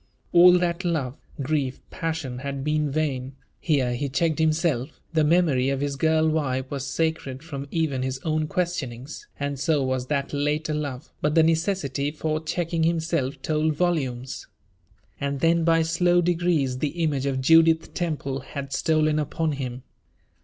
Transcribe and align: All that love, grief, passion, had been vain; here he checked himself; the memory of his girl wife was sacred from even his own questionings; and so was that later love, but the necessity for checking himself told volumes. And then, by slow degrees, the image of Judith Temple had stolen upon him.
All 0.31 0.53
that 0.57 0.83
love, 0.83 1.15
grief, 1.43 1.79
passion, 1.91 2.39
had 2.39 2.63
been 2.63 2.89
vain; 2.89 3.33
here 3.59 3.93
he 3.93 4.09
checked 4.09 4.39
himself; 4.39 4.99
the 5.13 5.23
memory 5.23 5.69
of 5.69 5.79
his 5.81 5.95
girl 5.95 6.27
wife 6.27 6.71
was 6.71 6.87
sacred 6.87 7.43
from 7.43 7.67
even 7.69 8.01
his 8.01 8.17
own 8.25 8.47
questionings; 8.47 9.27
and 9.39 9.59
so 9.59 9.83
was 9.83 10.07
that 10.07 10.33
later 10.33 10.73
love, 10.73 11.11
but 11.21 11.35
the 11.35 11.43
necessity 11.43 12.09
for 12.09 12.43
checking 12.43 12.81
himself 12.81 13.39
told 13.43 13.75
volumes. 13.75 14.47
And 15.19 15.39
then, 15.39 15.63
by 15.63 15.83
slow 15.83 16.19
degrees, 16.19 16.79
the 16.79 17.03
image 17.03 17.27
of 17.27 17.39
Judith 17.39 17.93
Temple 17.93 18.39
had 18.39 18.73
stolen 18.73 19.19
upon 19.19 19.51
him. 19.51 19.83